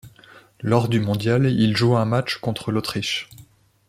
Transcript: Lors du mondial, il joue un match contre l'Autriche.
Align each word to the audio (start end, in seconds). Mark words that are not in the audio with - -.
Lors 0.61 0.89
du 0.89 0.99
mondial, 0.99 1.45
il 1.45 1.77
joue 1.77 1.95
un 1.95 2.05
match 2.05 2.37
contre 2.37 2.71
l'Autriche. 2.71 3.29